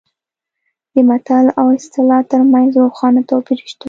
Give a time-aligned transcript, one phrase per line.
[0.93, 3.79] د متل او اصطلاح ترمنځ روښانه توپیر شته